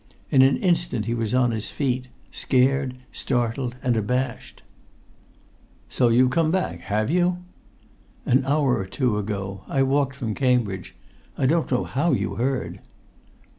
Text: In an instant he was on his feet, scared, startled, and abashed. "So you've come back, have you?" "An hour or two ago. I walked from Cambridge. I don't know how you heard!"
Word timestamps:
In 0.31 0.41
an 0.41 0.57
instant 0.57 1.05
he 1.05 1.13
was 1.13 1.35
on 1.35 1.51
his 1.51 1.69
feet, 1.69 2.07
scared, 2.31 2.95
startled, 3.11 3.75
and 3.83 3.95
abashed. 3.95 4.63
"So 5.89 6.07
you've 6.07 6.31
come 6.31 6.49
back, 6.49 6.79
have 6.79 7.11
you?" 7.11 7.37
"An 8.25 8.43
hour 8.43 8.79
or 8.79 8.87
two 8.87 9.19
ago. 9.19 9.61
I 9.67 9.83
walked 9.83 10.15
from 10.15 10.33
Cambridge. 10.33 10.95
I 11.37 11.45
don't 11.45 11.69
know 11.71 11.83
how 11.83 12.13
you 12.13 12.37
heard!" 12.37 12.79